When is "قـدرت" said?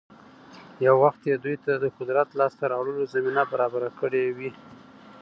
1.97-2.29